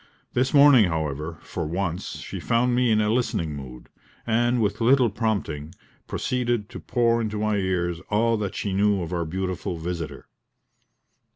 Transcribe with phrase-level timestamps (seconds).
[0.33, 3.87] This morning, however, for once, she found me in a listening mood,
[4.25, 5.75] and with little prompting,
[6.07, 10.25] proceeded to pour into my ears all that she knew of our beautiful visitor.